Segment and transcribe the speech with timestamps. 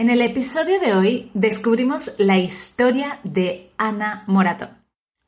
[0.00, 4.70] En el episodio de hoy descubrimos la historia de Ana Morato.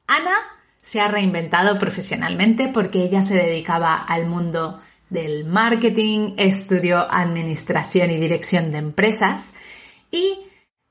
[0.06, 0.32] Ana
[0.80, 4.78] se ha reinventado profesionalmente porque ella se dedicaba al mundo
[5.10, 9.52] del marketing, estudió administración y dirección de empresas
[10.10, 10.38] y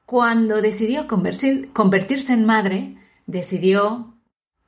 [0.05, 4.13] cuando decidió convertirse en madre, decidió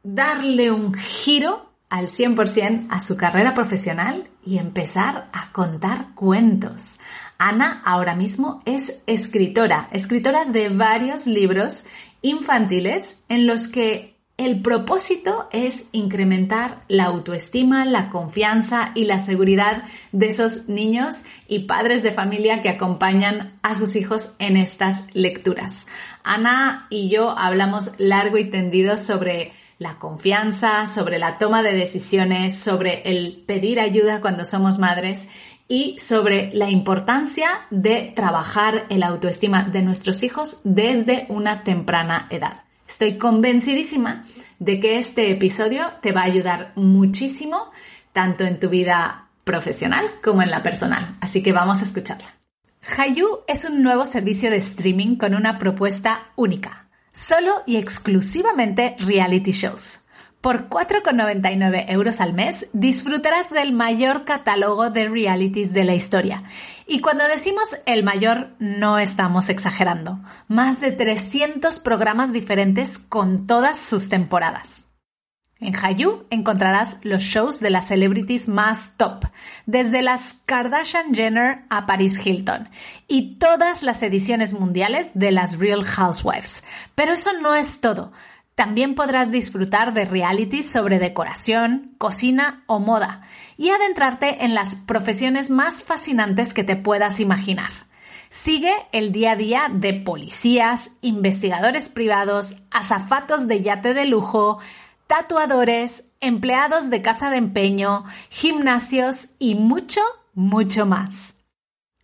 [0.02, 6.98] darle un giro al 100% a su carrera profesional y empezar a contar cuentos,
[7.44, 11.84] Ana ahora mismo es escritora, escritora de varios libros
[12.22, 19.84] infantiles en los que el propósito es incrementar la autoestima, la confianza y la seguridad
[20.14, 25.86] de esos niños y padres de familia que acompañan a sus hijos en estas lecturas.
[26.24, 32.58] Ana y yo hablamos largo y tendido sobre la confianza, sobre la toma de decisiones,
[32.58, 35.28] sobre el pedir ayuda cuando somos madres
[35.68, 42.64] y sobre la importancia de trabajar el autoestima de nuestros hijos desde una temprana edad.
[42.88, 44.26] Estoy convencidísima
[44.60, 47.72] de que este episodio te va a ayudar muchísimo,
[48.12, 51.18] tanto en tu vida profesional como en la personal.
[51.22, 52.36] Así que vamos a escucharla.
[52.98, 59.52] Hayu es un nuevo servicio de streaming con una propuesta única, solo y exclusivamente reality
[59.52, 60.03] shows.
[60.44, 66.44] Por 4,99 euros al mes disfrutarás del mayor catálogo de realities de la historia.
[66.86, 70.20] Y cuando decimos el mayor, no estamos exagerando.
[70.50, 74.84] Más de 300 programas diferentes con todas sus temporadas.
[75.62, 79.24] En Hayu encontrarás los shows de las celebrities más top,
[79.66, 82.68] desde las Kardashian Jenner a Paris Hilton,
[83.08, 86.66] y todas las ediciones mundiales de las Real Housewives.
[86.96, 88.12] Pero eso no es todo.
[88.56, 93.22] También podrás disfrutar de realities sobre decoración, cocina o moda
[93.58, 97.72] y adentrarte en las profesiones más fascinantes que te puedas imaginar.
[98.30, 104.60] Sigue el día a día de policías, investigadores privados, azafatos de yate de lujo,
[105.08, 110.02] tatuadores, empleados de casa de empeño, gimnasios y mucho,
[110.34, 111.36] mucho más.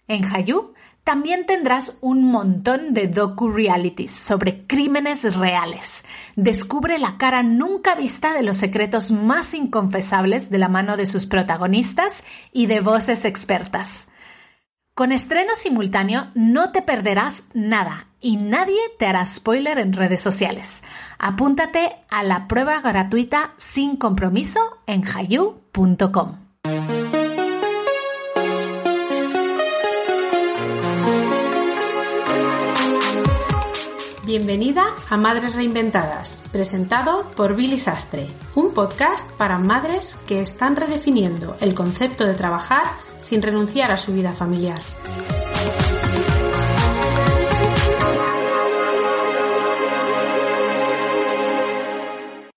[0.07, 0.73] En Hayu
[1.03, 6.05] también tendrás un montón de docu-realities sobre crímenes reales.
[6.35, 11.25] Descubre la cara nunca vista de los secretos más inconfesables de la mano de sus
[11.25, 14.07] protagonistas y de voces expertas.
[14.93, 20.83] Con estreno simultáneo no te perderás nada y nadie te hará spoiler en redes sociales.
[21.17, 26.48] Apúntate a la prueba gratuita sin compromiso en hayu.com.
[34.29, 41.57] Bienvenida a Madres Reinventadas, presentado por Billy Sastre, un podcast para madres que están redefiniendo
[41.61, 42.83] el concepto de trabajar
[43.17, 44.81] sin renunciar a su vida familiar.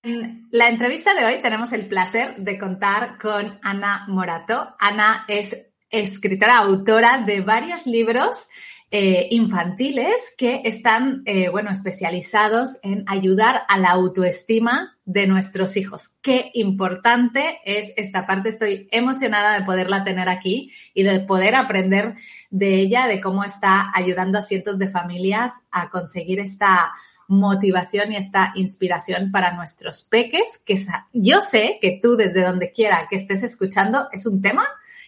[0.02, 4.76] En la entrevista de hoy tenemos el placer de contar con Ana Morato.
[4.78, 8.48] Ana es escritora, autora de varios libros
[8.94, 16.18] eh, infantiles que están, eh, bueno, especializados en ayudar a la autoestima de nuestros hijos.
[16.20, 18.50] Qué importante es esta parte.
[18.50, 22.16] Estoy emocionada de poderla tener aquí y de poder aprender
[22.50, 26.92] de ella, de cómo está ayudando a cientos de familias a conseguir esta
[27.32, 30.78] motivación y esta inspiración para nuestros peques, que
[31.12, 34.66] yo sé que tú desde donde quiera que estés escuchando es un tema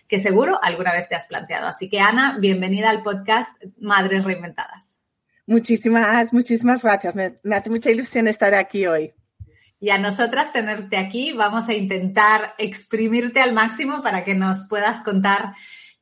[0.09, 1.67] que seguro alguna vez te has planteado.
[1.67, 5.01] Así que Ana, bienvenida al podcast Madres Reinventadas.
[5.47, 7.15] Muchísimas, muchísimas gracias.
[7.15, 9.13] Me, hace mucha ilusión estar aquí hoy.
[9.79, 15.03] Y a nosotras tenerte aquí, vamos a intentar exprimirte al máximo para que nos puedas
[15.03, 15.53] contar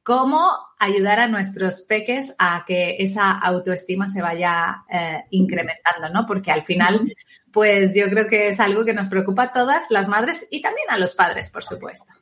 [0.03, 6.27] cómo ayudar a nuestros peques a que esa autoestima se vaya eh, incrementando, ¿no?
[6.27, 7.13] Porque al final,
[7.53, 10.91] pues yo creo que es algo que nos preocupa a todas las madres y también
[10.91, 12.13] a los padres, por supuesto.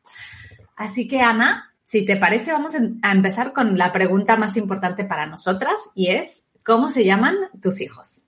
[0.76, 5.26] Así que, Ana, si te parece, vamos a empezar con la pregunta más importante para
[5.26, 8.24] nosotras y es, ¿cómo se llaman tus hijos?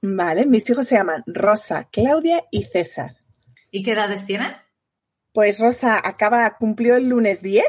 [0.00, 3.12] Vale, mis hijos se llaman Rosa, Claudia y César.
[3.70, 4.52] ¿Y qué edades tienen?
[5.32, 7.66] Pues Rosa acaba, cumplió el lunes 10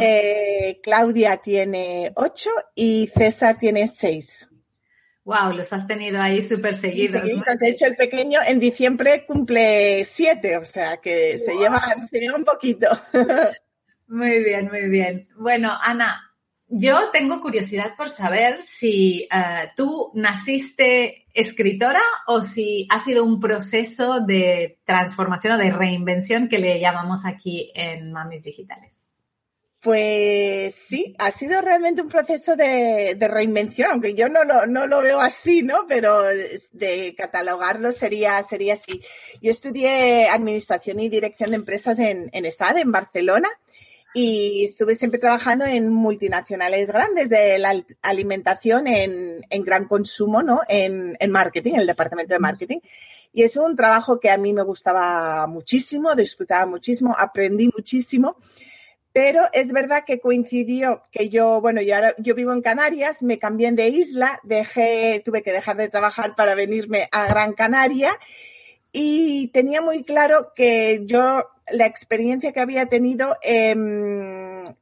[0.00, 4.48] Eh, Claudia tiene ocho y César tiene seis.
[5.24, 7.22] Wow, los has tenido ahí súper seguidos.
[7.22, 11.80] De hecho, el pequeño en diciembre cumple siete, o sea que se, lleva,
[12.10, 12.86] se lleva un poquito.
[14.08, 15.28] Muy bien, muy bien.
[15.36, 16.32] Bueno, Ana,
[16.66, 23.38] yo tengo curiosidad por saber si eh, tú naciste escritora o si ha sido un
[23.38, 29.09] proceso de transformación o de reinvención que le llamamos aquí en Mamis Digitales.
[29.82, 35.62] Pues sí, ha sido realmente un proceso de, reinvención, aunque yo no lo, veo así,
[35.62, 35.86] ¿no?
[35.88, 36.22] Pero
[36.72, 39.00] de catalogarlo sería, sería así.
[39.40, 43.48] Yo estudié Administración y Dirección de Empresas en, ESAD, en Barcelona,
[44.12, 50.60] y estuve siempre trabajando en multinacionales grandes de la alimentación en, en gran consumo, ¿no?
[50.68, 52.80] En, en marketing, en el departamento de marketing.
[53.32, 58.36] Y es un trabajo que a mí me gustaba muchísimo, disfrutaba muchísimo, aprendí muchísimo.
[59.12, 63.38] Pero es verdad que coincidió que yo, bueno, yo, ahora, yo vivo en Canarias, me
[63.38, 68.16] cambié de isla, dejé, tuve que dejar de trabajar para venirme a Gran Canaria
[68.92, 73.74] y tenía muy claro que yo la experiencia que había tenido eh,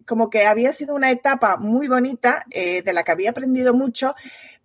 [0.07, 4.15] como que había sido una etapa muy bonita eh, de la que había aprendido mucho,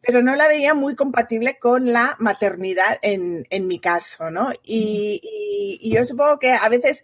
[0.01, 4.51] pero no la veía muy compatible con la maternidad en, en mi caso, ¿no?
[4.63, 7.03] Y, yo supongo que a veces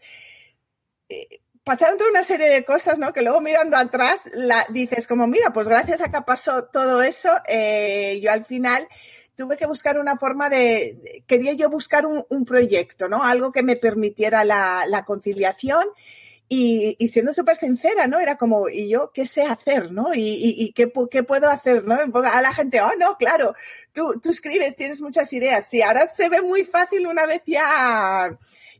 [1.09, 3.13] eh, pasaron toda una serie de cosas, ¿no?
[3.13, 7.29] Que luego mirando atrás la, dices como, mira, pues gracias a que pasó todo eso,
[7.47, 8.87] eh, yo al final
[9.35, 13.23] tuve que buscar una forma de, quería yo buscar un, un proyecto, ¿no?
[13.23, 15.83] Algo que me permitiera la, conciliación.
[16.51, 18.19] Y, siendo súper sincera, ¿no?
[18.19, 20.15] Era como, ¿y yo qué sé hacer, no?
[20.15, 21.99] ¿Y, y, y qué, qué, puedo hacer, no?
[22.23, 23.53] A la gente, oh, no, claro,
[23.93, 25.69] tú, tú escribes, tienes muchas ideas.
[25.69, 28.35] Sí, ahora se ve muy fácil una vez ya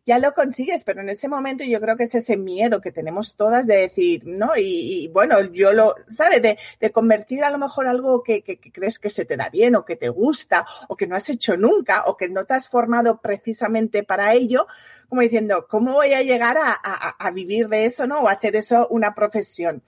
[0.10, 3.36] ya lo consigues, pero en ese momento yo creo que es ese miedo que tenemos
[3.36, 4.54] todas de decir, ¿no?
[4.58, 6.42] Y, bueno, yo lo, ¿sabes?
[6.42, 9.50] De, de, convertir a lo mejor algo que, que, que, crees que se te da
[9.50, 12.56] bien o que te gusta o que no has hecho nunca o que no te
[12.56, 14.66] has formado precisamente para ello,
[15.10, 18.22] como diciendo, ¿cómo voy a llegar a, a, a vivir de eso, ¿no?
[18.22, 19.84] O hacer eso una profesión.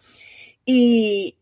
[0.64, 1.38] Y,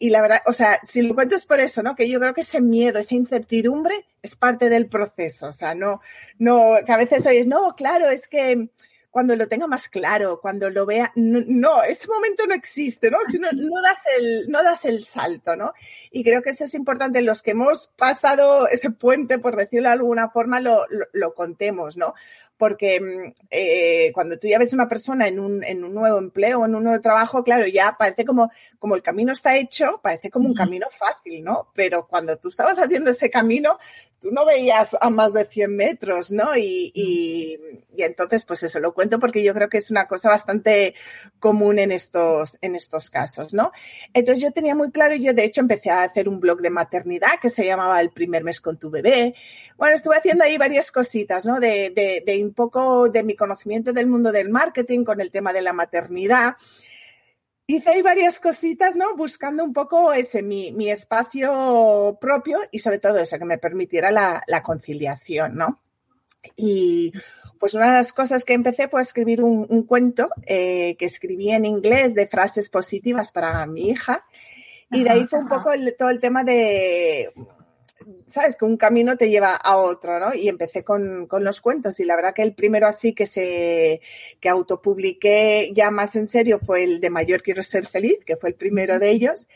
[0.00, 1.94] y, la verdad, o sea, si lo cuento es por eso, ¿no?
[1.94, 5.46] Que yo creo que ese miedo, esa incertidumbre es parte del proceso.
[5.48, 6.00] O sea, no,
[6.38, 8.68] no, que a veces oyes, no, claro, es que
[9.10, 13.18] cuando lo tenga más claro, cuando lo vea, no, no ese momento no existe, ¿no?
[13.30, 15.72] Si no, no, das el, no das el salto, ¿no?
[16.10, 19.94] Y creo que eso es importante, los que hemos pasado ese puente, por decirlo de
[19.94, 22.14] alguna forma, lo, lo contemos, ¿no?
[22.58, 26.64] Porque eh, cuando tú ya ves a una persona en un, en un nuevo empleo,
[26.64, 30.48] en un nuevo trabajo, claro, ya parece como, como el camino está hecho, parece como
[30.48, 31.68] un camino fácil, ¿no?
[31.74, 33.78] Pero cuando tú estabas haciendo ese camino,
[34.20, 36.56] tú no veías a más de 100 metros, ¿no?
[36.56, 37.58] Y, y,
[37.96, 40.94] y, entonces, pues eso lo cuento porque yo creo que es una cosa bastante
[41.38, 43.70] común en estos, en estos casos, ¿no?
[44.12, 47.40] Entonces yo tenía muy claro, yo de hecho empecé a hacer un blog de maternidad
[47.40, 49.34] que se llamaba El primer mes con tu bebé.
[49.76, 51.60] Bueno, estuve haciendo ahí varias cositas, ¿no?
[51.60, 55.52] De, de, de un poco de mi conocimiento del mundo del marketing con el tema
[55.52, 56.56] de la maternidad
[57.68, 59.14] hice ahí varias cositas, ¿no?
[59.14, 64.10] Buscando un poco ese, mi, mi espacio propio y sobre todo eso, que me permitiera
[64.10, 65.80] la, la, conciliación, ¿no?
[66.56, 67.12] Y
[67.60, 71.04] pues una de las cosas que empecé fue a escribir un, un cuento eh, que
[71.04, 74.24] escribí en inglés de frases positivas para mi hija.
[74.90, 77.30] Y de ahí fue un poco el, todo el tema de
[78.26, 80.34] sabes, que un camino te lleva a otro, ¿no?
[80.34, 84.00] Y empecé con, con, los cuentos y la verdad que el primero así que se,
[84.40, 88.50] que autopubliqué ya más en serio fue el de Mayor Quiero Ser Feliz, que fue
[88.50, 89.46] el primero de ellos.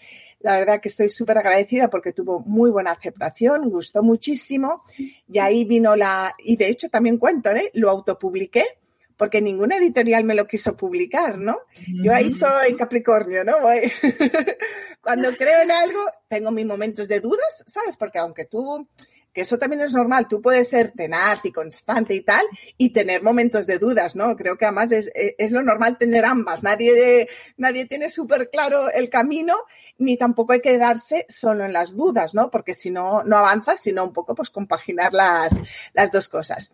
[0.41, 5.65] La verdad que estoy súper agradecida porque tuvo muy buena aceptación, gustó muchísimo y ahí
[5.65, 7.71] vino la, y de hecho también cuento, ¿eh?
[7.75, 8.65] Lo autopubliqué
[9.23, 11.61] porque ninguna editorial me lo quiso publicar, ¿no?
[12.03, 13.53] Yo ahí soy Capricornio, ¿no?
[15.01, 17.97] Cuando creo en algo, tengo mis momentos de dudas, ¿sabes?
[17.97, 18.89] Porque aunque tú,
[19.33, 22.45] que eso también es normal, tú puedes ser tenaz y constante y tal,
[22.77, 24.35] y tener momentos de dudas, ¿no?
[24.35, 26.65] Creo que además es, es lo normal tener ambas.
[26.65, 29.55] Nadie, nadie tiene súper claro el camino,
[29.99, 32.51] ni tampoco hay que quedarse solo en las dudas, ¿no?
[32.51, 35.55] Porque si no, no avanzas, sino un poco, pues compaginar las,
[35.93, 36.73] las dos cosas.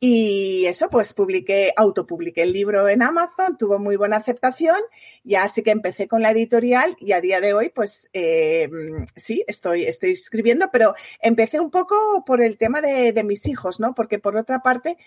[0.00, 4.76] Y eso, pues publiqué, autopubliqué el libro en Amazon, tuvo muy buena aceptación,
[5.24, 8.70] ya así que empecé con la editorial y a día de hoy, pues eh,
[9.16, 13.80] sí, estoy, estoy escribiendo, pero empecé un poco por el tema de, de mis hijos,
[13.80, 13.92] ¿no?
[13.92, 14.98] Porque por otra parte,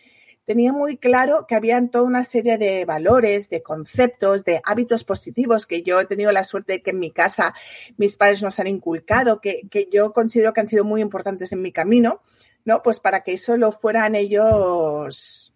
[0.43, 5.65] tenía muy claro que habían toda una serie de valores, de conceptos, de hábitos positivos
[5.65, 7.53] que yo he tenido la suerte de que en mi casa
[7.95, 11.61] mis padres nos han inculcado, que, que yo considero que han sido muy importantes en
[11.61, 12.21] mi camino
[12.65, 12.81] ¿no?
[12.83, 15.53] Pues para que eso lo fueran ellos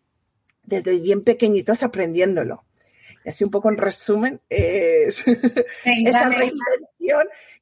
[0.64, 2.64] desde bien pequeñitos aprendiéndolo.
[3.26, 5.24] así un poco en resumen, es
[5.86, 6.30] esa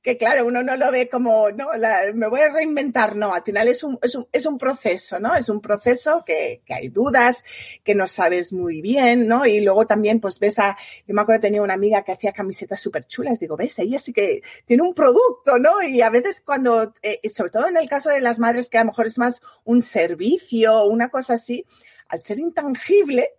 [0.01, 1.69] que claro, uno no lo ve como, no,
[2.13, 5.35] me voy a reinventar, no, al final es un, es un, es un proceso, ¿no?
[5.35, 7.43] Es un proceso que, que, hay dudas,
[7.83, 9.45] que no sabes muy bien, ¿no?
[9.45, 12.79] Y luego también, pues ves a, yo me acuerdo tenía una amiga que hacía camisetas
[12.79, 15.81] súper chulas, digo, ves, ella sí que tiene un producto, ¿no?
[15.81, 18.81] Y a veces cuando, eh, sobre todo en el caso de las madres que a
[18.81, 21.65] lo mejor es más un servicio, una cosa así,
[22.07, 23.31] al ser intangible,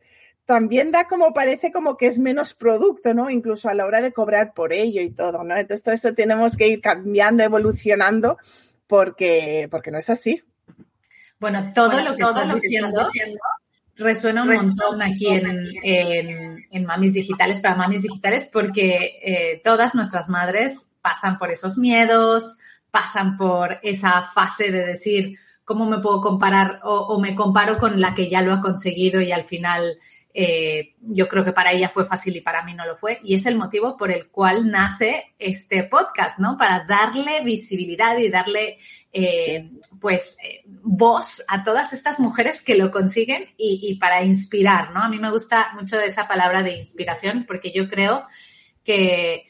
[0.46, 3.30] también da como parece como que es menos producto, ¿no?
[3.30, 5.56] Incluso a la hora de cobrar por ello y todo, ¿no?
[5.56, 8.36] Entonces todo eso tenemos que ir cambiando, evolucionando,
[8.86, 10.42] porque, porque no es así.
[11.40, 13.00] Bueno, todo lo que estás diciendo,
[13.96, 15.68] resuena un montón aquí en,
[16.70, 22.56] en, Mamis Digitales, para Mamis Digitales, porque eh, todas nuestras madres pasan por esos miedos,
[22.90, 26.80] pasan por esa fase de decir, ¿cómo me puedo comparar?
[26.82, 29.98] O, o me comparo con la que ya lo ha conseguido y al final
[30.36, 33.20] eh, yo creo que para ella fue fácil y para mí no lo fue.
[33.22, 36.58] Y es el motivo por el cual nace este podcast, ¿no?
[36.58, 38.76] Para darle visibilidad y darle,
[39.12, 44.90] eh, pues, eh, voz a todas estas mujeres que lo consiguen y, y para inspirar,
[44.90, 45.02] ¿no?
[45.04, 48.24] A mí me gusta mucho esa palabra de inspiración porque yo creo
[48.82, 49.46] que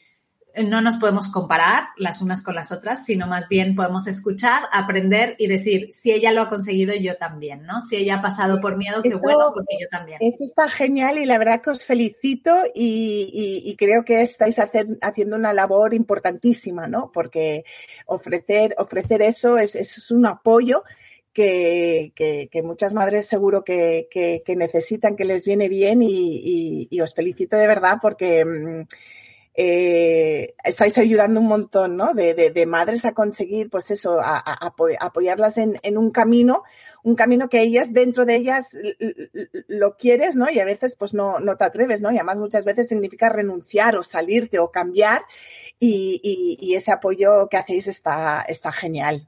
[0.63, 5.35] no nos podemos comparar las unas con las otras, sino más bien podemos escuchar, aprender
[5.37, 7.81] y decir, si ella lo ha conseguido, yo también, ¿no?
[7.81, 10.17] Si ella ha pasado por miedo, qué bueno, porque yo también.
[10.21, 14.57] Eso está genial y la verdad que os felicito y, creo que estáis
[15.01, 17.11] haciendo una labor importantísima, ¿no?
[17.13, 17.65] Porque
[18.05, 20.83] ofrecer, ofrecer eso es, es un apoyo
[21.35, 27.13] que, que, muchas madres seguro que, que, necesitan, que les viene bien y, y, os
[27.13, 28.87] felicito de verdad porque mm,
[29.57, 32.13] eh, estáis ayudando un montón, ¿no?
[32.13, 34.37] De, de, madres a conseguir, pues eso, a,
[34.99, 36.63] apoyarlas en, en, un camino,
[37.03, 38.71] un camino que ellas, dentro de ellas,
[39.67, 40.49] lo quieres, ¿no?
[40.49, 42.11] Y a veces, pues no, no te atreves, ¿no?
[42.11, 45.23] Y además muchas veces significa renunciar o salirte o cambiar
[45.79, 49.27] y, y, y ese apoyo que hacéis está, está genial.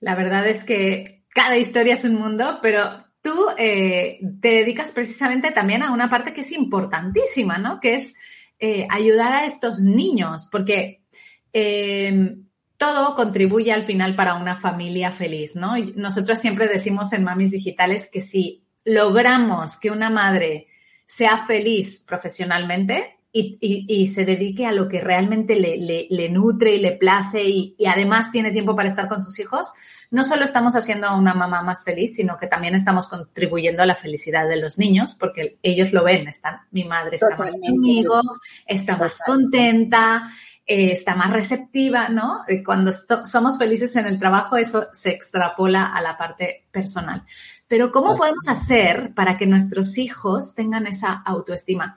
[0.00, 5.50] La verdad es que cada historia es un mundo, pero tú eh, te dedicas precisamente
[5.50, 7.80] también a una parte que es importantísima, ¿no?
[7.80, 8.14] Que es
[8.60, 11.02] eh, ayudar a estos niños, porque
[11.52, 12.36] eh,
[12.76, 15.74] todo contribuye al final para una familia feliz, ¿no?
[15.96, 20.68] nosotros siempre decimos en Mamis Digitales que si logramos que una madre
[21.06, 27.42] sea feliz profesionalmente y, se dedique a lo que realmente le, nutre y le place
[27.44, 29.72] y, y además tiene tiempo para estar con sus hijos,
[30.10, 33.86] no solo estamos haciendo a una mamá más feliz, sino que también estamos contribuyendo a
[33.86, 38.20] la felicidad de los niños, porque ellos lo ven, están, mi madre está más conmigo,
[38.66, 40.28] está más contenta,
[40.66, 42.44] eh, está más receptiva, ¿no?
[42.64, 47.24] Cuando somos felices en el trabajo, eso se extrapola a la parte personal.
[47.68, 51.96] Pero ¿cómo podemos hacer para que nuestros hijos tengan esa autoestima?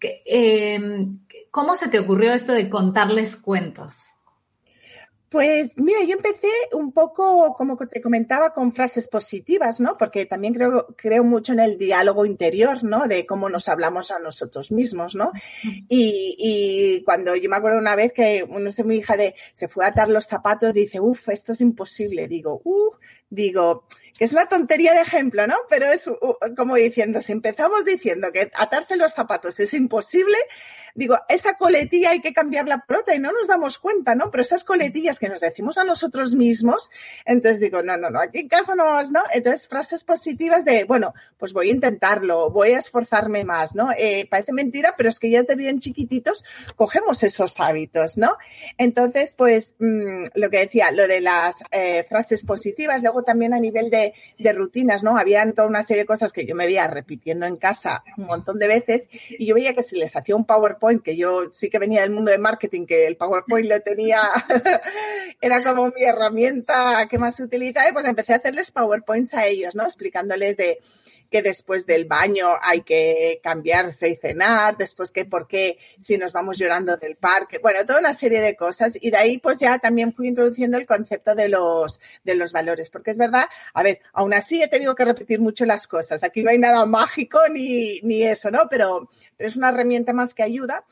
[0.00, 1.20] Em,
[1.50, 3.96] ¿Cómo se te ocurrió esto de contarles cuentos?
[5.36, 9.98] Pues mira, yo empecé un poco, como te comentaba, con frases positivas, ¿no?
[9.98, 13.06] Porque también creo, creo mucho en el diálogo interior, ¿no?
[13.06, 15.32] De cómo nos hablamos a nosotros mismos, ¿no?
[15.90, 19.68] Y, y cuando yo me acuerdo una vez que, no sé, mi hija de, se
[19.68, 22.28] fue a atar los zapatos y dice, uff, esto es imposible.
[22.28, 22.96] Digo, uff,
[23.30, 23.84] digo,
[24.18, 25.56] que es una tontería de ejemplo, ¿no?
[25.68, 26.10] Pero es
[26.56, 30.36] como diciendo, si empezamos diciendo que atarse los zapatos es imposible,
[30.94, 34.30] digo, esa coletilla hay que cambiarla por otra y no nos damos cuenta, ¿no?
[34.30, 36.90] Pero esas coletillas que nos decimos a nosotros mismos,
[37.26, 39.22] entonces digo, no, no, no, aquí en casa no ¿no?
[39.32, 43.90] Entonces frases positivas de, bueno, pues voy a intentarlo, voy a esforzarme más, ¿no?
[43.98, 48.36] Eh, parece mentira, pero es que ya desde bien chiquititos cogemos esos hábitos, ¿no?
[48.78, 53.60] Entonces, pues, mmm, lo que decía, lo de las eh, frases positivas, luego también a
[53.60, 55.18] nivel de, de rutinas, ¿no?
[55.18, 58.58] Habían toda una serie de cosas que yo me veía repitiendo en casa un montón
[58.58, 61.78] de veces y yo veía que si les hacía un PowerPoint que yo sí que
[61.78, 64.20] venía del mundo de marketing, que el PowerPoint lo tenía,
[65.40, 69.46] era como mi herramienta que más se utiliza, y pues empecé a hacerles PowerPoints a
[69.46, 69.84] ellos, ¿no?
[69.84, 70.80] Explicándoles de
[71.30, 76.32] que después del baño hay que cambiarse y cenar, después que por qué si nos
[76.32, 79.78] vamos llorando del parque, bueno, toda una serie de cosas y de ahí pues ya
[79.78, 84.00] también fui introduciendo el concepto de los, de los valores, porque es verdad, a ver,
[84.12, 88.00] aún así he tenido que repetir mucho las cosas, aquí no hay nada mágico ni,
[88.00, 88.68] ni eso, ¿no?
[88.70, 90.84] Pero, pero es una herramienta más que ayuda.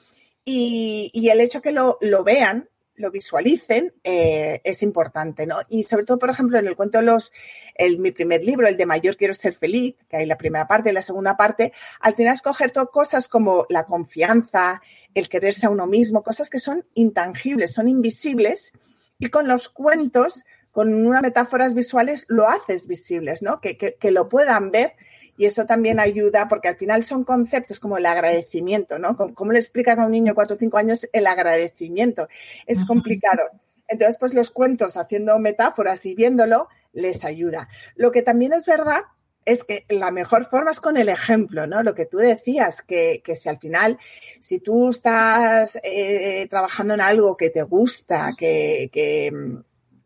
[0.47, 5.59] Y, y el hecho que lo, lo vean, lo visualicen eh, es importante, ¿no?
[5.69, 7.33] Y sobre todo, por ejemplo, en el cuento los,
[7.75, 10.91] el, mi primer libro, el de Mayor Quiero Ser Feliz, que hay la primera parte
[10.91, 14.81] y la segunda parte, al final escoger cosas como la confianza,
[15.15, 18.73] el quererse a uno mismo, cosas que son intangibles, son invisibles,
[19.19, 23.61] y con los cuentos, con unas metáforas visuales, lo haces visibles, ¿no?
[23.61, 24.95] Que, que lo puedan ver
[25.37, 29.17] y eso también ayuda porque al final son conceptos como el agradecimiento, ¿no?
[29.17, 32.29] ¿Cómo, le explicas a un niño de 4 o 5 años el agradecimiento?
[32.67, 33.43] Es complicado.
[33.89, 37.69] Entonces, pues los cuentos haciendo metáforas y viéndolo les ayuda.
[37.97, 39.03] Lo que también es verdad
[39.45, 41.83] es que la mejor forma es con el ejemplo, ¿no?
[41.83, 43.99] Lo que tú decías, que, si al final,
[44.41, 49.31] si tú estás eh, trabajando en algo que te gusta, que, que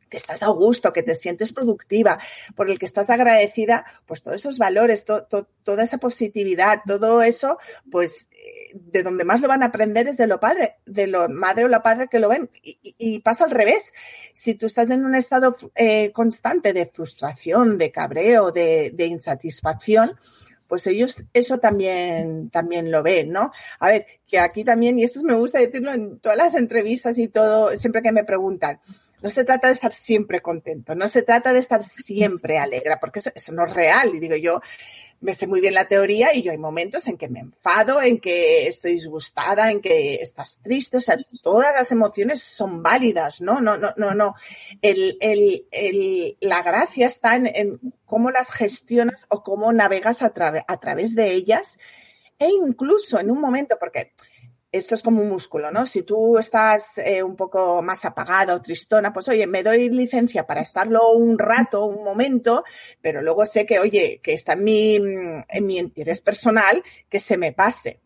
[0.09, 2.19] que estás a gusto, que te sientes productiva,
[2.55, 7.59] por el que estás agradecida, pues todos esos valores, toda esa positividad, todo eso,
[7.91, 11.29] pues eh, de donde más lo van a aprender es de lo padre, de lo
[11.29, 12.51] madre o la padre que lo ven.
[12.63, 13.93] Y, pasa al revés.
[14.33, 20.19] Si tú estás en un estado eh, constante de frustración, de cabreo, de, insatisfacción,
[20.67, 23.51] pues ellos eso también, también lo ven, ¿no?
[23.81, 27.29] A ver, que aquí también, y esto me gusta decirlo en todas las entrevistas y
[27.29, 28.81] todo, siempre que me preguntan,
[29.23, 33.21] no se trata de estar siempre contento, no se trata de estar siempre alegre, porque
[33.35, 34.15] eso, no es real.
[34.15, 34.61] Y digo, yo
[35.21, 38.19] me sé muy bien la teoría y yo hay momentos en que me enfado, en
[38.19, 43.61] que estoy disgustada, en que estás triste, o sea, todas las emociones son válidas, ¿no?
[43.61, 44.35] No, no, no, no.
[46.41, 50.33] La gracia está en, en, cómo las gestionas o cómo navegas a,
[50.67, 51.79] a través de ellas
[52.39, 54.13] e incluso en un momento, porque
[54.71, 55.87] esto es como un músculo, ¿no?
[55.87, 60.47] Si tú estás eh, un poco más apagada o tristona, pues oye, me doy licencia
[60.47, 62.65] para estarlo un rato, un momento,
[63.01, 67.37] pero luego sé que, oye, que está en mi, en mi interés personal, que se
[67.37, 68.01] me pase.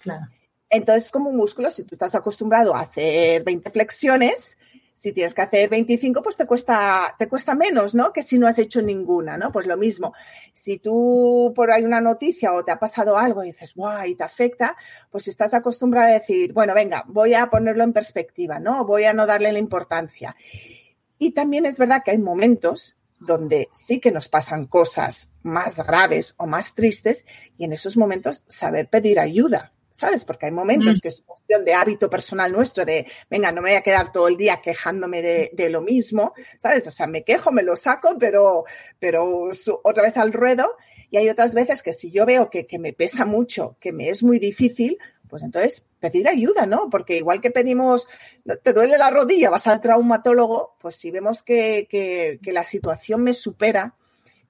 [0.00, 0.26] Claro.
[0.70, 4.58] Entonces, como un músculo, si tú estás acostumbrado a hacer 20 flexiones,
[4.98, 8.12] si tienes que hacer 25, pues te cuesta, te cuesta menos, ¿no?
[8.12, 9.52] Que si no has hecho ninguna, ¿no?
[9.52, 10.12] Pues lo mismo.
[10.52, 14.24] Si tú por ahí una noticia o te ha pasado algo y dices, guay, te
[14.24, 14.76] afecta,
[15.10, 18.84] pues estás acostumbrado a decir, bueno, venga, voy a ponerlo en perspectiva, ¿no?
[18.84, 20.34] Voy a no darle la importancia.
[21.18, 26.34] Y también es verdad que hay momentos donde sí que nos pasan cosas más graves
[26.38, 27.26] o más tristes
[27.56, 30.24] y en esos momentos saber pedir ayuda, ¿sabes?
[30.24, 31.00] Porque hay momentos mm.
[31.00, 34.28] que es cuestión de hábito personal nuestro, de, venga, no me voy a quedar todo
[34.28, 36.86] el día quejándome de, de lo mismo, ¿sabes?
[36.86, 38.64] O sea, me quejo, me lo saco, pero,
[39.00, 39.50] pero
[39.82, 40.76] otra vez al ruedo.
[41.10, 44.08] Y hay otras veces que si yo veo que, que me pesa mucho, que me
[44.08, 46.88] es muy difícil, pues entonces pedir ayuda, ¿no?
[46.90, 48.06] Porque igual que pedimos,
[48.62, 53.24] te duele la rodilla, vas al traumatólogo, pues si vemos que, que, que la situación
[53.24, 53.96] me supera,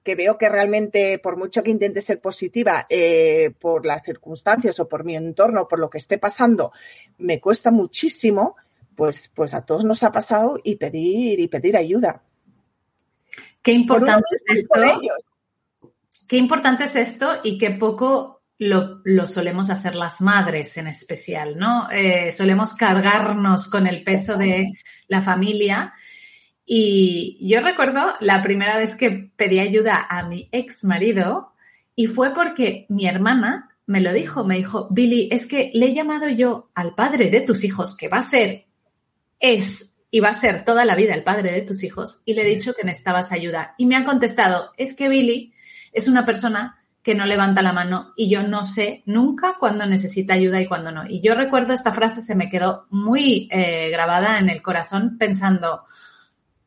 [0.03, 4.87] que veo que realmente, por mucho que intente ser positiva, eh, por las circunstancias o
[4.87, 6.71] por mi entorno, por lo que esté pasando,
[7.17, 8.55] me cuesta muchísimo,
[8.95, 12.21] pues, pues a todos nos ha pasado y pedir y pedir ayuda.
[13.61, 14.81] Qué importante es esto.
[16.27, 21.57] Qué importante es esto y qué poco lo, lo, solemos hacer las madres en especial,
[21.57, 21.89] ¿no?
[21.91, 24.71] Eh, solemos cargarnos con el peso de
[25.07, 25.93] la familia
[26.71, 31.51] y yo recuerdo la primera vez que pedí ayuda a mi ex marido
[31.95, 35.93] y fue porque mi hermana me lo dijo, me dijo, Billy, es que le he
[35.95, 38.67] llamado yo al padre de tus hijos, que va a ser,
[39.39, 42.43] es y va a ser toda la vida el padre de tus hijos, y le
[42.43, 43.73] he dicho que necesitabas ayuda.
[43.79, 45.55] Y me han contestado, es que Billy
[45.91, 50.35] es una persona que no levanta la mano y yo no sé nunca cuándo necesita
[50.35, 51.07] ayuda y cuándo no.
[51.09, 55.83] Y yo recuerdo esta frase, se me quedó muy eh, grabada en el corazón pensando,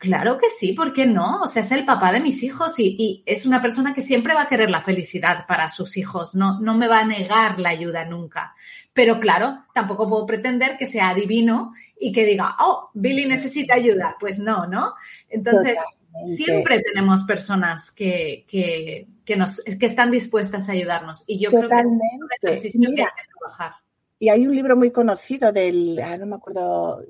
[0.03, 1.43] Claro que sí, ¿por qué no?
[1.43, 4.43] O sea, es el papá de mis hijos y, es una persona que siempre va
[4.43, 8.05] a querer la felicidad para sus hijos, no, no me va a negar la ayuda
[8.05, 8.53] nunca.
[8.93, 14.17] Pero claro, tampoco puedo pretender que sea adivino y que diga, oh, Billy necesita ayuda.
[14.19, 14.95] Pues no, ¿no?
[15.29, 15.79] Entonces,
[16.25, 21.69] siempre tenemos personas que, que, que, nos, que están dispuestas a ayudarnos y yo creo
[21.69, 22.09] que es una
[22.43, 23.75] decisión que hay que trabajar.
[24.23, 27.03] Y hay un libro muy conocido del, ah, no me acuerdo,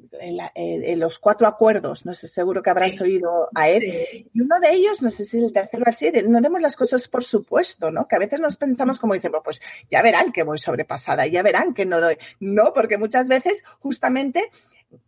[0.96, 3.84] los cuatro acuerdos, no sé, seguro que habrás oído a él.
[4.32, 6.62] Y uno de ellos, no sé si es el tercero o el siete, no demos
[6.62, 8.08] las cosas por supuesto, ¿no?
[8.08, 11.74] Que a veces nos pensamos como dicen, pues ya verán que voy sobrepasada, ya verán
[11.74, 12.16] que no doy.
[12.40, 14.50] No, porque muchas veces justamente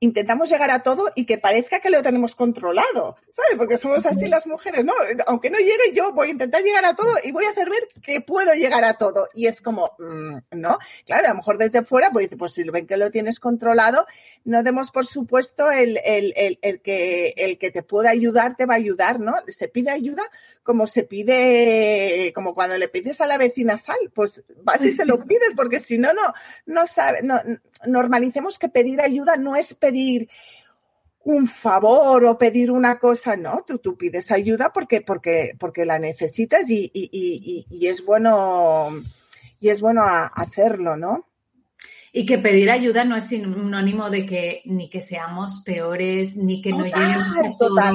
[0.01, 3.57] intentamos llegar a todo y que parezca que lo tenemos controlado, ¿sabes?
[3.57, 4.93] Porque somos así las mujeres, ¿no?
[5.27, 7.89] Aunque no llegue, yo voy a intentar llegar a todo y voy a hacer ver
[8.03, 9.29] que puedo llegar a todo.
[9.35, 10.79] Y es como, mm, ¿no?
[11.07, 14.07] Claro, a lo mejor desde fuera, pues pues si lo ven que lo tienes controlado,
[14.45, 18.67] no demos por supuesto el, el, el, el que, el que te pueda ayudar, te
[18.67, 19.35] va a ayudar, ¿no?
[19.49, 20.23] Se pide ayuda
[20.63, 25.05] como se pide, como cuando le pides a la vecina sal, pues vas y se
[25.05, 26.33] lo pides, porque si no, no,
[26.65, 27.39] no sabe, no,
[27.87, 30.29] normalicemos que pedir ayuda no es pedir
[31.25, 35.99] un favor o pedir una cosa, no, tú, tú pides ayuda porque, porque, porque la
[35.99, 38.91] necesitas y, y, y, y es bueno,
[39.59, 41.27] y es bueno hacerlo, ¿no?
[42.17, 46.71] Y que pedir ayuda no es sinónimo de que ni que seamos peores, ni que
[46.71, 47.93] no lleguemos a todos,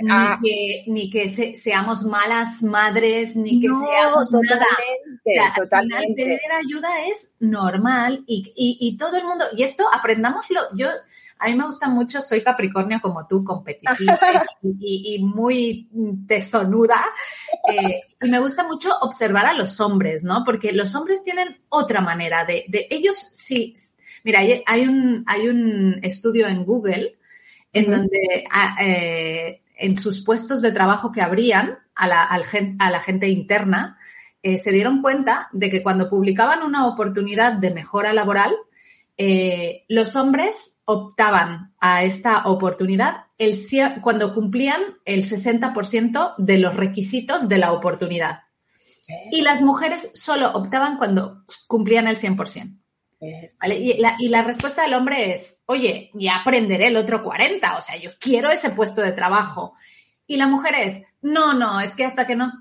[0.00, 0.38] ni ah.
[0.42, 4.66] que, ni que seamos malas madres, ni que seamos nada.
[5.22, 6.14] O sea, totalmente.
[6.14, 10.88] pedir ayuda es normal y, y, y todo el mundo, y esto aprendámoslo, yo
[11.38, 14.18] a mí me gusta mucho, soy Capricornio como tú, competitiva
[14.62, 15.88] y, muy
[16.26, 17.04] tesonuda.
[17.70, 20.44] Eh, y me gusta mucho observar a los hombres, ¿no?
[20.44, 23.74] Porque los hombres tienen otra manera de, de ellos sí.
[24.24, 27.16] Mira, hay, un, hay un estudio en Google
[27.72, 33.00] en donde ah, eh, en sus puestos de trabajo que abrían a la, a la
[33.00, 33.98] gente interna,
[34.42, 38.54] eh, se dieron cuenta de que cuando publicaban una oportunidad de mejora laboral,
[39.20, 43.58] eh, los hombres optaban a esta oportunidad el,
[44.00, 48.42] cuando cumplían el 60% de los requisitos de la oportunidad.
[49.32, 52.78] Y las mujeres solo optaban cuando cumplían el 100%.
[53.20, 57.82] Y, la, y, la, respuesta del hombre es, oye, ya aprenderé el otro 40, o
[57.82, 59.74] sea, yo quiero ese puesto de trabajo.
[60.30, 62.52] Y la mujer es, no, no, es que hasta que no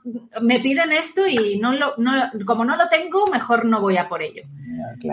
[0.42, 2.12] me piden esto y no lo, no,
[2.46, 4.44] como no lo tengo, mejor no voy a por ello.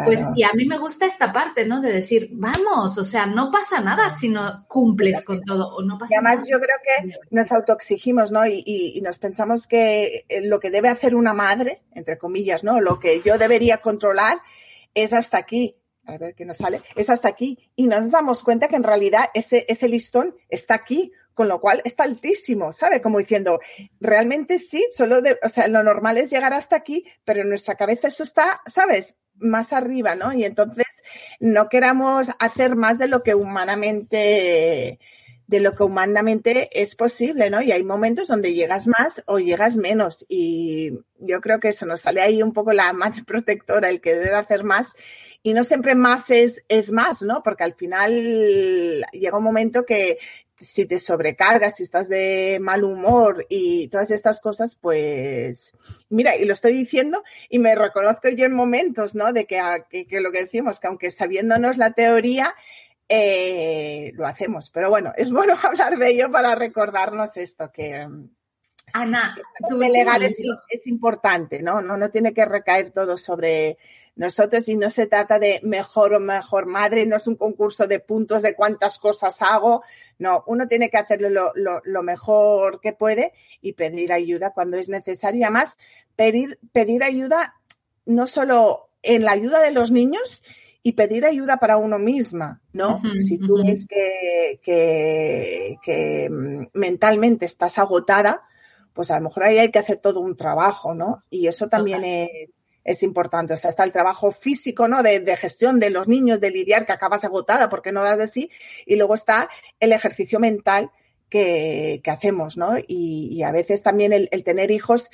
[0.04, 1.80] Pues, y a mí me gusta esta parte, ¿no?
[1.80, 5.98] De decir, vamos, o sea, no pasa nada si no cumples con todo o no
[5.98, 8.46] pasa y además yo creo que nos autoexigimos, ¿no?
[8.46, 12.80] Y, y, nos pensamos que eh, lo que debe hacer una madre, entre comillas, ¿no?
[12.80, 14.38] Lo que yo debería controlar
[14.94, 15.74] es hasta aquí
[16.06, 17.58] a ver qué nos sale, es hasta aquí.
[17.76, 21.82] Y nos damos cuenta que en realidad ese, ese listón está aquí, con lo cual
[21.84, 23.00] está altísimo, ¿sabe?
[23.02, 23.60] Como diciendo,
[24.00, 27.74] realmente sí, solo de, o sea, lo normal es llegar hasta aquí, pero en nuestra
[27.74, 29.16] cabeza eso está, ¿sabes?
[29.36, 30.32] Más arriba, ¿no?
[30.32, 30.86] Y entonces
[31.40, 35.00] no queramos hacer más de lo que humanamente,
[35.46, 37.60] de lo que humanamente es posible, ¿no?
[37.60, 40.24] Y hay momentos donde llegas más o llegas menos.
[40.28, 44.14] Y yo creo que eso nos sale ahí un poco la madre protectora, el que
[44.14, 44.94] debe hacer más
[45.44, 47.42] y no siempre más es, es más, ¿no?
[47.42, 50.16] Porque al final llega un momento que
[50.58, 55.74] si te sobrecargas, si estás de mal humor y todas estas cosas, pues
[56.08, 59.34] mira, y lo estoy diciendo y me reconozco yo en momentos, ¿no?
[59.34, 59.60] De que,
[60.08, 62.54] que, lo que decimos, que aunque sabiéndonos la teoría,
[63.10, 64.70] eh, lo hacemos.
[64.70, 68.08] Pero bueno, es bueno hablar de ello para recordarnos esto, que,
[68.96, 69.36] Ana,
[69.68, 70.36] tu delegar es,
[70.68, 71.82] es, importante, ¿no?
[71.82, 71.96] ¿no?
[71.96, 73.76] No tiene que recaer todo sobre
[74.14, 77.98] nosotros y no se trata de mejor o mejor madre, no es un concurso de
[77.98, 79.82] puntos de cuántas cosas hago,
[80.18, 84.76] no, uno tiene que hacerlo lo, lo, lo mejor que puede y pedir ayuda cuando
[84.76, 85.48] es necesaria.
[85.48, 85.76] Además,
[86.14, 87.56] pedir, pedir ayuda
[88.06, 90.44] no solo en la ayuda de los niños,
[90.86, 93.00] y pedir ayuda para uno misma, ¿no?
[93.18, 98.42] si tú ves que, que, que, mm, mentalmente estás agotada,
[98.94, 101.24] pues a lo mejor ahí hay que hacer todo un trabajo, ¿no?
[101.28, 103.54] Y eso también es, importante.
[103.54, 105.02] O sea, está el trabajo físico, ¿no?
[105.02, 108.50] De, gestión de los niños, de lidiar, que acabas agotada porque no das de sí.
[108.86, 110.92] Y luego está el ejercicio mental
[111.28, 112.74] que, hacemos, ¿no?
[112.86, 115.10] Y, a veces también el, tener hijos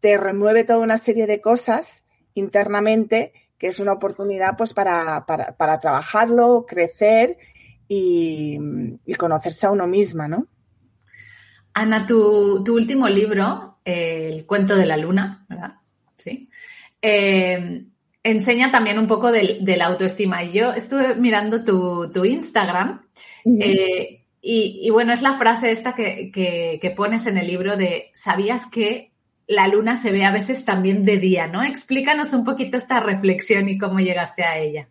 [0.00, 5.56] te remueve toda una serie de cosas internamente que es una oportunidad pues para, para,
[5.56, 7.38] para trabajarlo, crecer
[7.88, 8.58] y,
[9.06, 10.48] y conocerse a uno misma, ¿no?
[11.74, 15.74] Ana, tu, último libro, El cuento de la luna, ¿verdad?
[16.16, 16.48] Sí.
[17.02, 17.84] Eh,
[18.22, 20.42] enseña también un poco de, la autoestima.
[20.44, 23.02] Yo estuve mirando tu, Instagram
[23.60, 28.70] eh, y, bueno, es la frase esta que, que, pones en el libro de, ¿sabías
[28.70, 29.12] que
[29.46, 31.62] la luna se ve a veces también de día, ¿no?
[31.62, 34.88] Explícanos un poquito esta reflexión y cómo llegaste a ella.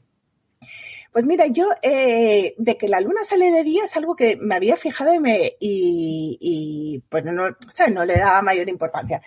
[1.13, 4.56] Pues mira, yo eh, de que la luna sale de día es algo que me
[4.56, 7.56] había fijado y, me, y, y pues no,
[7.91, 9.21] no le daba mayor importancia.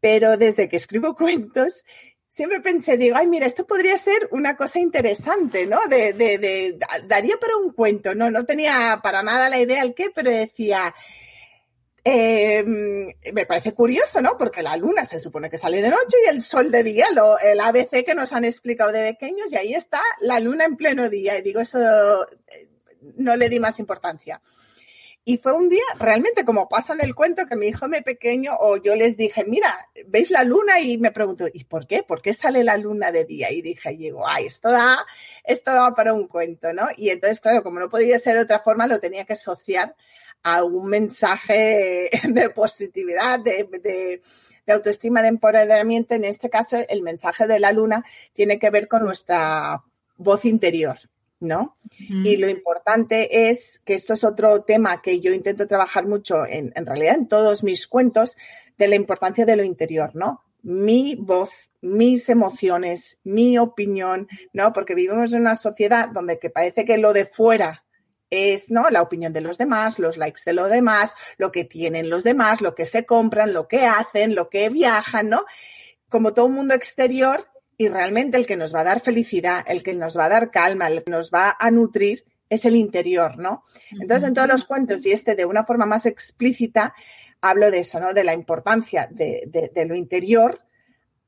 [0.00, 1.84] Pero desde que escribo cuentos,
[2.30, 5.80] siempre pensé, digo, ay, mira, esto podría ser una cosa interesante, ¿no?
[5.90, 8.30] De, de, de, daría para un cuento, ¿no?
[8.30, 10.94] No tenía para nada la idea del qué, pero decía,
[12.10, 12.64] eh,
[13.32, 14.38] me parece curioso, ¿no?
[14.38, 17.38] Porque la luna se supone que sale de noche y el sol de día, lo,
[17.38, 21.10] el ABC que nos han explicado de pequeños, y ahí está la luna en pleno
[21.10, 21.38] día.
[21.38, 21.78] Y digo, eso
[22.48, 22.68] eh,
[23.16, 24.40] no le di más importancia.
[25.24, 28.52] Y fue un día, realmente, como pasa en el cuento, que mi hijo me pequeño,
[28.58, 30.80] o yo les dije, mira, ¿veis la luna?
[30.80, 32.02] Y me preguntó, ¿y por qué?
[32.02, 33.52] ¿Por qué sale la luna de día?
[33.52, 35.04] Y dije, digo, ay, esto da,
[35.44, 36.88] esto da para un cuento, ¿no?
[36.96, 39.94] Y entonces, claro, como no podía ser otra forma, lo tenía que asociar
[40.42, 44.22] algún mensaje de positividad, de,
[44.66, 46.14] autoestima, de empoderamiento.
[46.14, 49.82] En este caso, el mensaje de la luna tiene que ver con nuestra
[50.16, 50.98] voz interior.
[51.40, 51.76] ¿no?
[51.96, 56.72] Y lo importante es que esto es otro tema que yo intento trabajar mucho en,
[56.74, 58.36] en realidad en todos mis cuentos
[58.76, 60.42] de la importancia de lo interior, ¿no?
[60.62, 64.72] mi voz, mis emociones, mi opinión, ¿no?
[64.72, 67.84] Porque vivimos en una sociedad donde que parece que lo de fuera
[68.30, 68.90] es, ¿no?
[68.90, 72.60] La opinión de los demás, los likes de los demás, lo que tienen los demás,
[72.60, 75.44] lo que se compran, lo que hacen, lo que viajan, ¿no?
[76.08, 79.82] Como todo un mundo exterior y realmente el que nos va a dar felicidad, el
[79.82, 83.38] que nos va a dar calma, el que nos va a nutrir es el interior,
[83.38, 83.64] ¿no?
[83.92, 86.94] Entonces, en todos los cuentos y este de una forma más explícita,
[87.40, 88.12] hablo de eso, ¿no?
[88.12, 90.60] De la importancia de, de, de lo interior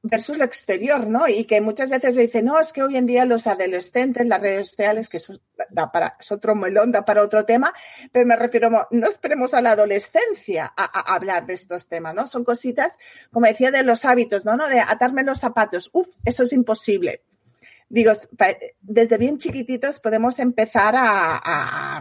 [0.02, 1.28] versus lo exterior, ¿no?
[1.28, 4.40] Y que muchas veces le dicen, no, es que hoy en día los adolescentes, las
[4.40, 5.34] redes sociales, que eso
[5.68, 7.74] da para, es otro melón, da para otro tema,
[8.10, 12.26] pero me refiero, no esperemos a la adolescencia a, a, hablar de estos temas, ¿no?
[12.26, 12.98] Son cositas,
[13.30, 14.56] como decía, de los hábitos, ¿no?
[14.56, 14.68] ¿no?
[14.68, 17.22] De atarme los zapatos, uf, eso es imposible.
[17.90, 18.12] Digo,
[18.80, 22.00] desde bien chiquititos podemos empezar a, a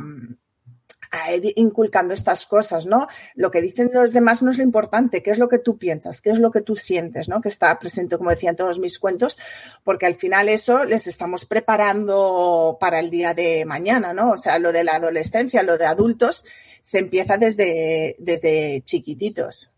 [1.12, 3.08] a ir inculcando estas cosas, ¿no?
[3.36, 6.22] Lo que dicen los demás no es lo importante, qué es lo que tú piensas,
[6.22, 7.41] qué es lo que tú sientes, ¿no?
[7.41, 9.38] Que está presente, como decía en todos mis cuentos,
[9.84, 14.32] porque al final eso les estamos preparando para el día de mañana, ¿no?
[14.32, 16.45] O sea, lo de la adolescencia, lo de adultos,
[16.82, 19.72] se empieza desde, desde chiquititos.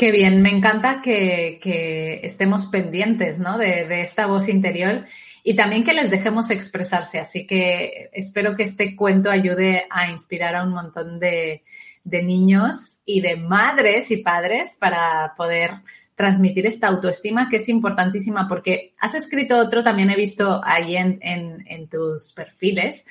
[0.00, 3.58] Qué bien, me encanta que, estemos pendientes ¿no?
[3.58, 5.04] de, esta voz interior
[5.44, 7.18] y también que les dejemos expresarse.
[7.18, 11.64] Así que espero que este cuento ayude a inspirar a un montón de,
[12.02, 15.82] niños y de madres y padres para poder
[16.14, 21.18] transmitir esta autoestima que es importantísima porque has escrito otro, también he visto ahí en,
[21.20, 23.04] en tus perfiles,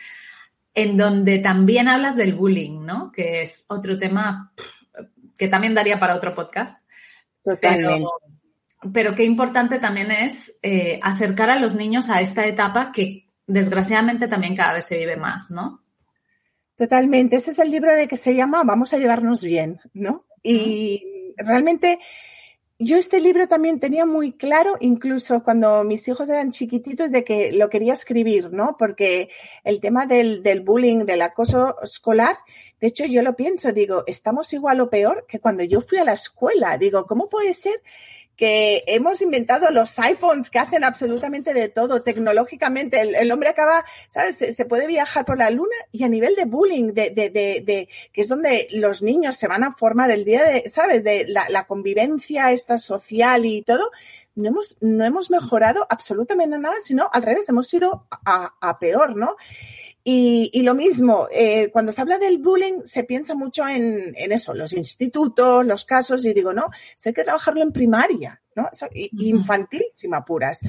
[0.74, 3.12] en donde también hablas del bullying, ¿no?
[3.12, 4.52] Que es otro tema
[5.40, 6.78] que también daría para otro podcast.
[7.44, 8.06] Totalmente.
[8.82, 13.30] Pero, pero qué importante también es eh, acercar a los niños a esta etapa que
[13.48, 15.82] desgraciadamente también cada vez se vive más, ¿no?
[16.76, 17.38] Totalmente.
[17.38, 20.26] Ese es el libro de que se llama Vamos a llevarnos bien, ¿no?
[20.44, 22.00] Y realmente
[22.82, 27.52] yo este libro también tenía muy claro, incluso cuando mis hijos eran chiquititos, de que
[27.52, 28.78] lo quería escribir, ¿no?
[28.80, 29.30] Porque
[29.66, 32.38] el tema del, del bullying, del acoso escolar,
[32.80, 36.06] de hecho yo lo pienso, digo, estamos igual o peor que cuando yo fui a
[36.06, 36.78] la escuela.
[36.78, 37.82] Digo, ¿cómo puede ser
[38.40, 43.02] que hemos inventado los iPhones que hacen absolutamente de todo tecnológicamente.
[43.02, 44.38] El, hombre acaba, ¿sabes?
[44.38, 47.90] Se, puede viajar por la luna y a nivel de bullying, de, de, de, de,
[48.14, 51.04] que es donde los niños se van a formar el día de, ¿sabes?
[51.04, 53.92] De la, convivencia esta social y todo.
[54.36, 59.36] No hemos, no hemos mejorado absolutamente nada, sino al revés, hemos ido a peor, ¿no?
[60.04, 64.32] Y, y, lo mismo, eh, cuando se habla del bullying, se piensa mucho en, en,
[64.32, 66.70] eso, los institutos, los casos, y digo, no,
[67.06, 68.70] hay que trabajarlo en primaria, ¿no?
[68.92, 70.62] Infantil, si me apuras.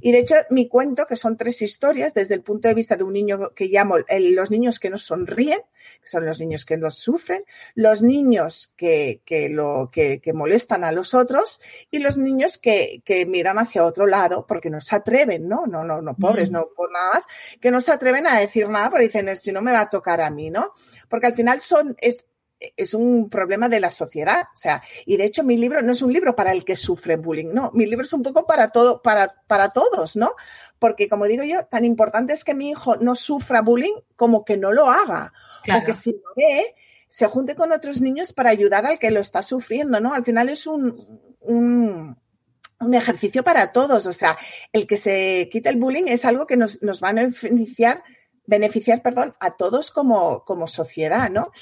[0.00, 3.04] Y de hecho, mi cuento, que son tres historias, desde el punto de vista de
[3.04, 5.60] un niño que llamo el, los niños que no sonríen,
[6.00, 10.84] que son los niños que los sufren, los niños que, que, lo, que, que molestan
[10.84, 14.96] a los otros y los niños que, que miran hacia otro lado porque no se
[14.96, 15.66] atreven, ¿no?
[15.66, 17.26] No, no, no, pobres, no por nada más,
[17.60, 20.20] que no se atreven a decir nada porque dicen, si no me va a tocar
[20.20, 20.72] a mí, ¿no?
[21.08, 22.24] Porque al final son, es,
[22.76, 24.42] es un problema de la sociedad.
[24.54, 27.16] O sea, y de hecho mi libro no es un libro para el que sufre
[27.16, 27.70] bullying, no.
[27.74, 30.32] Mi libro es un poco para todo, para, para todos, ¿no?
[30.78, 34.56] Porque como digo yo, tan importante es que mi hijo no sufra bullying como que
[34.56, 35.32] no lo haga.
[35.62, 35.82] Claro.
[35.82, 36.74] O que si lo ve,
[37.08, 40.14] se junte con otros niños para ayudar al que lo está sufriendo, ¿no?
[40.14, 42.16] Al final es un, un,
[42.80, 44.06] un ejercicio para todos.
[44.06, 44.36] O sea,
[44.72, 48.02] el que se quite el bullying es algo que nos, nos va a beneficiar
[48.52, 51.52] beneficiar, perdón, a todos como, como sociedad, ¿no?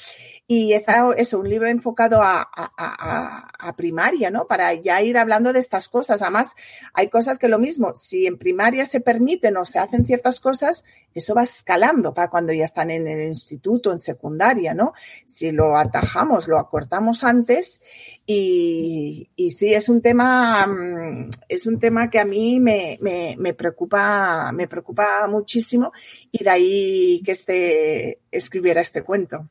[0.45, 4.45] Y está eso, un libro enfocado a, a, a, a, primaria, ¿no?
[4.45, 6.21] Para ya ir hablando de estas cosas.
[6.21, 6.53] Además,
[6.93, 10.83] hay cosas que lo mismo, si en primaria se permiten o se hacen ciertas cosas,
[11.13, 14.93] eso va escalando para cuando ya están en el instituto, en secundaria, ¿no?
[15.25, 17.81] Si lo atajamos, lo acortamos antes
[18.25, 23.35] y, y sí, es un tema, mm, es un tema que a mí me, me,
[23.37, 25.91] me preocupa, me preocupa muchísimo
[26.31, 29.49] y de ahí que este, escribiera este cuento.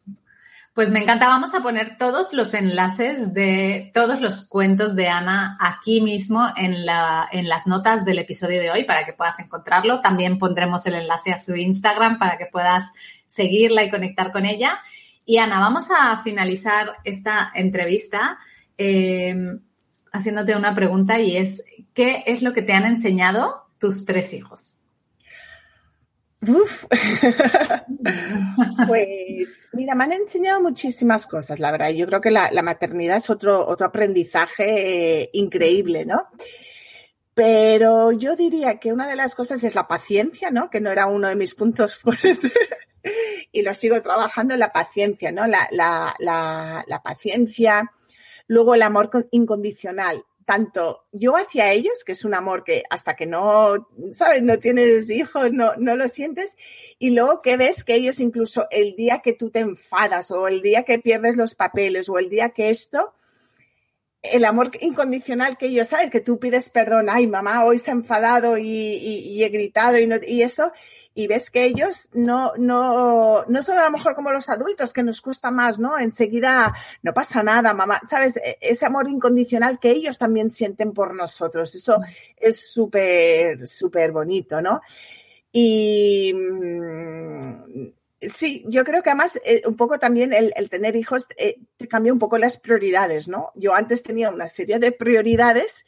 [0.73, 1.27] Pues me encanta.
[1.27, 6.87] Vamos a poner todos los enlaces de todos los cuentos de Ana aquí mismo en,
[6.87, 10.01] la, en las notas del episodio de hoy para que puedas encontrarlo.
[10.01, 12.93] También pondremos el enlace a su Instagram para que puedas
[13.27, 14.81] seguirla y conectar con ella.
[15.25, 18.39] Y Ana, vamos a finalizar esta entrevista
[18.79, 19.59] eh,
[20.13, 24.80] haciéndote una pregunta y es, ¿qué es lo que te han enseñado tus tres hijos?
[26.47, 26.87] Uf.
[28.87, 31.91] pues mira, me han enseñado muchísimas cosas, la verdad.
[31.91, 36.29] Yo creo que la, la maternidad es otro, otro aprendizaje eh, increíble, ¿no?
[37.35, 40.71] Pero yo diría que una de las cosas es la paciencia, ¿no?
[40.71, 42.53] Que no era uno de mis puntos fuertes.
[43.53, 45.47] y lo sigo trabajando en la paciencia, ¿no?
[45.47, 47.93] La, la, la, la paciencia.
[48.47, 53.25] Luego el amor incondicional tanto yo hacia ellos, que es un amor que hasta que
[53.25, 56.57] no, sabes, no tienes hijos, no, no lo sientes,
[56.99, 60.61] y luego que ves que ellos incluso el día que tú te enfadas o el
[60.61, 63.15] día que pierdes los papeles o el día que esto,
[64.23, 67.95] el amor incondicional que ellos saben, que tú pides perdón, ay mamá, hoy se ha
[67.95, 70.73] enfadado y, he gritado y eso,
[71.15, 75.03] y ves que ellos no, no, no son a lo mejor como los adultos, que
[75.03, 75.99] nos cuesta más, ¿no?
[75.99, 78.37] Enseguida no pasa nada, mamá, ¿sabes?
[78.37, 81.75] E, ese amor incondicional que ellos también sienten por nosotros.
[81.75, 81.99] Eso
[82.37, 84.81] es súper, súper bonito, ¿no?
[85.53, 91.59] Y mm, Sí, yo creo que además eh, un poco también el, tener hijos eh,
[91.79, 93.51] te cambia un poco las prioridades, ¿no?
[93.55, 95.87] Yo antes tenía una serie de prioridades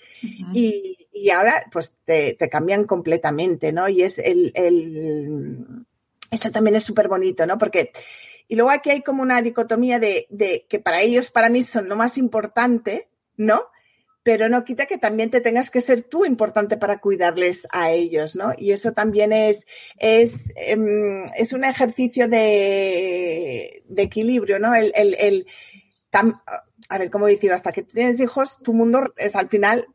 [0.54, 3.86] y, y, ahora pues te, te, cambian completamente, ¿no?
[3.86, 5.84] Y es el, el...
[6.30, 7.58] esto también es súper bonito, ¿no?
[7.58, 7.92] Porque
[8.48, 11.88] y luego aquí hay como una dicotomía de, de que para ellos, para mí son
[11.88, 13.66] lo más importante, ¿no?
[14.22, 18.36] Pero no quita que también te tengas que ser tú importante para cuidarles a ellos,
[18.36, 18.52] ¿no?
[18.56, 19.66] Y eso también es,
[19.98, 24.74] es, em, es un ejercicio de, de equilibrio, ¿no?
[24.74, 25.46] El, el, el
[26.88, 27.54] a ver, ¿cómo decirlo?
[27.54, 29.86] Hasta que tienes hijos, tu mundo es al final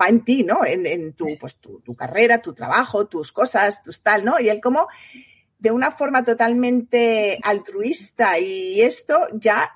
[0.00, 0.64] va en ti, ¿no?
[0.64, 4.40] En, en tu, pues, tu, tu, carrera, tu trabajo, tus cosas, tus tal, ¿no?
[4.40, 4.86] Y él como
[5.58, 9.70] de una forma totalmente altruista y esto ya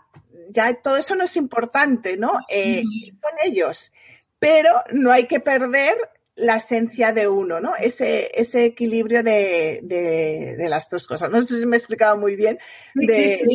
[0.51, 2.33] ya todo eso no es importante, ¿no?
[2.49, 2.83] Eh,
[3.21, 3.93] son ellos,
[4.39, 5.97] pero no hay que perder
[6.35, 7.77] la esencia de uno, ¿no?
[7.77, 11.31] Ese, ese equilibrio de, de, las dos cosas.
[11.31, 12.59] No sé si me he explicado muy bien
[12.95, 13.47] de,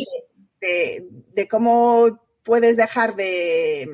[0.60, 3.88] de cómo puedes dejar de,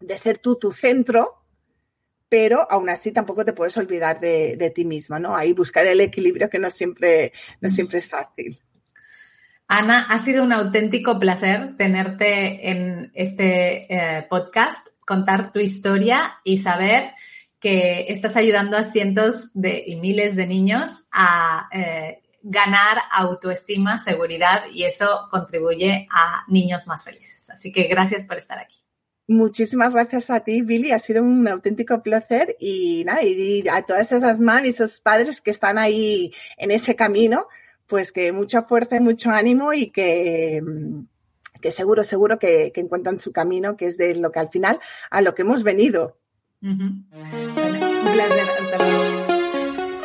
[0.00, 1.42] de ser tú tu centro,
[2.28, 5.36] pero aún así tampoco te puedes olvidar de, de, ti misma, ¿no?
[5.36, 8.60] Ahí buscar el equilibrio que no siempre, no siempre es fácil.
[9.68, 16.58] Ana, ha sido un auténtico placer tenerte en este eh, podcast, contar tu historia y
[16.58, 17.12] saber
[17.58, 24.64] que estás ayudando a cientos de, y miles de niños a eh, ganar autoestima, seguridad
[24.72, 27.50] y eso contribuye a niños más felices.
[27.50, 28.76] Así que gracias por estar aquí.
[29.28, 30.92] Muchísimas gracias a ti, Billy.
[30.92, 35.78] Ha sido un auténtico placer y a todas esas madres y esos padres que están
[35.78, 37.48] ahí en ese camino
[37.86, 40.62] pues que mucha fuerza y mucho ánimo y que,
[41.60, 45.20] que seguro, seguro que, encuentran su camino, que es de lo que al final, a
[45.20, 46.18] lo que hemos venido.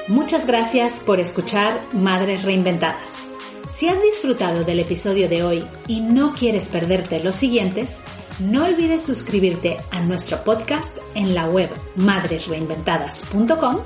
[0.08, 3.28] Muchas gracias por escuchar Madres Reinventadas.
[3.72, 8.04] Si has disfrutado del episodio de hoy y no quieres perderte los siguientes,
[8.40, 13.78] no olvides suscribirte a nuestro podcast en la web madresreinventadas.com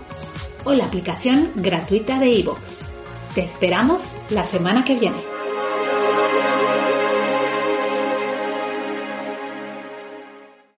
[0.64, 2.95] o la aplicación gratuita de iVoox.
[3.36, 5.35] Te esperamos la semana que viene.